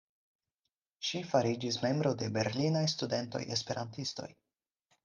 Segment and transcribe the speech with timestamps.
[1.09, 4.31] Ŝi fariĝis membro de Berlinaj Studentoj-Esperantistoj.